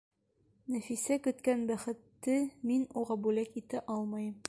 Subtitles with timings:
[0.75, 2.39] Нәфисә көткән бәхетте
[2.71, 4.39] мин уға бүләк итә алмайым.